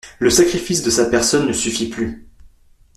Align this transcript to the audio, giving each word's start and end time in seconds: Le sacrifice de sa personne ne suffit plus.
Le 0.17 0.31
sacrifice 0.31 0.81
de 0.81 0.89
sa 0.89 1.05
personne 1.05 1.45
ne 1.45 1.53
suffit 1.53 1.87
plus. 1.87 2.25